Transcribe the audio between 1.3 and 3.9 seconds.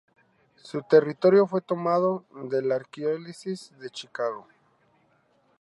fue tomado de la Arquidiócesis